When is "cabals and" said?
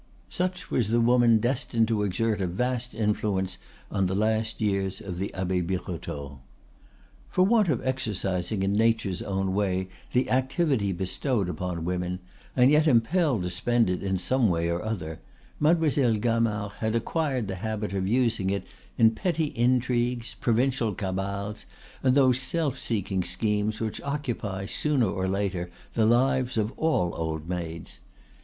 20.95-22.15